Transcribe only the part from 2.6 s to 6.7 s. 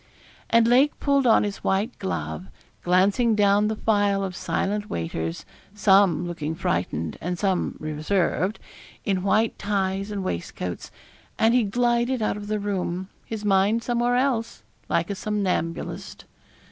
glancing down the file of silent waiters some looking